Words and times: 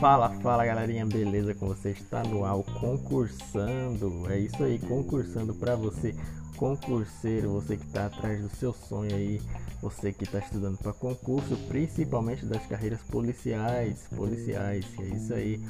Fala, 0.00 0.30
fala 0.42 0.64
galerinha, 0.64 1.04
beleza 1.04 1.54
com 1.56 1.66
você? 1.66 1.90
Está 1.90 2.22
no 2.22 2.44
ar 2.44 2.62
concursando. 2.78 4.30
É 4.30 4.38
isso 4.38 4.62
aí, 4.62 4.78
concursando 4.78 5.52
para 5.52 5.74
você, 5.74 6.14
concurseiro, 6.56 7.54
você 7.54 7.76
que 7.76 7.84
está 7.84 8.06
atrás 8.06 8.40
do 8.40 8.48
seu 8.48 8.72
sonho 8.72 9.12
aí, 9.12 9.42
você 9.82 10.12
que 10.12 10.22
está 10.22 10.38
estudando 10.38 10.78
para 10.78 10.92
concurso, 10.92 11.56
principalmente 11.66 12.46
das 12.46 12.64
carreiras 12.66 13.00
policiais, 13.10 14.06
policiais. 14.14 14.86
É 15.00 15.04
isso 15.16 15.34
aí. 15.34 15.60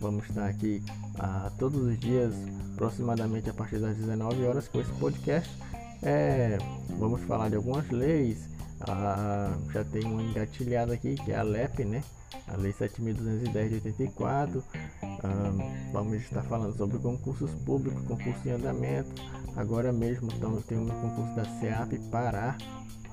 Vamos 0.00 0.26
estar 0.26 0.46
aqui 0.46 0.82
ah, 1.18 1.52
todos 1.58 1.82
os 1.82 1.98
dias, 1.98 2.32
aproximadamente 2.72 3.50
a 3.50 3.54
partir 3.54 3.78
das 3.78 3.94
19 3.94 4.42
horas, 4.46 4.68
com 4.68 4.80
esse 4.80 4.92
podcast. 4.92 5.54
É, 6.02 6.56
vamos 6.98 7.20
falar 7.24 7.50
de 7.50 7.56
algumas 7.56 7.90
leis. 7.90 8.55
Ah, 8.80 9.56
já 9.72 9.84
tem 9.84 10.04
uma 10.04 10.22
engatilhada 10.22 10.94
aqui 10.94 11.14
que 11.14 11.32
é 11.32 11.36
a 11.36 11.42
LEP, 11.42 11.84
né? 11.84 12.02
a 12.48 12.56
Lei 12.56 12.72
7.210 12.72 13.68
de 13.68 13.74
84. 13.74 14.64
Um, 15.02 15.92
vamos 15.92 16.22
estar 16.22 16.42
falando 16.42 16.76
sobre 16.76 16.98
concursos 16.98 17.50
públicos, 17.64 18.02
concurso 18.04 18.40
em 18.46 18.52
andamento. 18.52 19.10
Agora 19.56 19.92
mesmo 19.92 20.30
estamos, 20.30 20.64
tem 20.64 20.78
um 20.78 20.86
concurso 20.86 21.34
da 21.34 21.44
SEAP 21.60 21.98
Pará, 22.10 22.56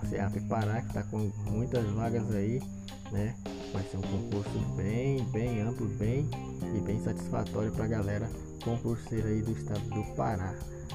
SEAP 0.09 0.41
Pará, 0.47 0.81
que 0.81 0.87
está 0.87 1.03
com 1.03 1.31
muitas 1.49 1.85
vagas 1.91 2.29
aí, 2.35 2.61
né? 3.11 3.35
Vai 3.71 3.83
ser 3.83 3.97
um 3.97 4.01
concurso 4.01 4.59
bem, 4.75 5.23
bem 5.31 5.61
amplo, 5.61 5.87
bem 5.87 6.29
e 6.75 6.79
bem 6.81 7.01
satisfatório 7.01 7.71
para 7.71 7.85
a 7.85 7.87
galera 7.87 8.29
concurseira 8.63 9.29
aí 9.29 9.41
do 9.41 9.51
estado 9.51 9.83
do 9.89 10.03
Pará. 10.15 10.53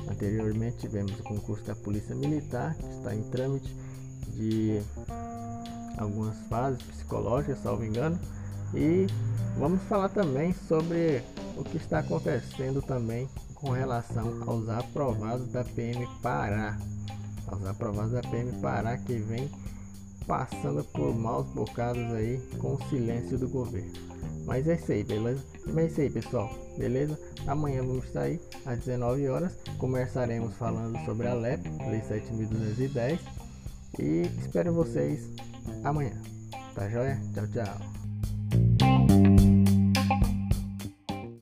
Anteriormente 0.08 0.78
tivemos 0.78 1.18
o 1.18 1.22
concurso 1.24 1.64
da 1.64 1.74
Polícia 1.74 2.14
Militar, 2.14 2.74
que 2.76 2.86
está 2.86 3.14
em 3.14 3.22
trâmite 3.24 3.74
de 4.34 4.82
algumas 5.96 6.36
fases 6.48 6.82
psicológicas, 6.82 7.58
salvo 7.62 7.84
engano. 7.84 8.18
E 8.74 9.06
vamos 9.58 9.82
falar 9.82 10.08
também 10.10 10.54
sobre 10.68 11.22
o 11.56 11.64
que 11.64 11.76
está 11.76 12.00
acontecendo 12.00 12.82
também 12.82 13.28
com 13.54 13.70
relação 13.70 14.42
aos 14.46 14.68
aprovados 14.68 15.48
da 15.48 15.64
PM 15.64 16.06
Pará. 16.22 16.78
Aos 17.46 17.64
aprovados 17.66 18.12
da 18.12 18.20
PM 18.22 18.52
Pará 18.60 18.96
que 18.98 19.14
vem 19.14 19.50
passando 20.26 20.84
por 20.84 21.14
maus 21.16 21.48
bocados 21.48 22.12
aí 22.12 22.38
com 22.58 22.74
o 22.74 22.88
silêncio 22.88 23.38
do 23.38 23.48
governo. 23.48 23.90
Mas 24.44 24.68
é 24.68 24.74
isso 24.74 24.92
aí, 24.92 25.02
beleza? 25.02 25.42
Mas 25.66 25.76
é 25.76 25.86
isso 25.86 26.00
aí, 26.02 26.10
pessoal, 26.10 26.50
beleza? 26.76 27.18
Amanhã 27.46 27.82
vamos 27.82 28.04
estar 28.04 28.22
aí 28.22 28.40
às 28.64 28.78
19 28.78 29.28
horas. 29.28 29.52
Começaremos 29.78 30.54
falando 30.54 30.98
sobre 31.04 31.26
a 31.26 31.34
LEP, 31.34 31.66
Lei 31.90 32.02
7210. 32.02 33.20
E 33.98 34.22
espero 34.40 34.72
vocês 34.72 35.30
amanhã. 35.84 36.20
Tá 36.74 36.88
joia? 36.88 37.20
Tchau, 37.34 37.46
tchau. 37.48 38.07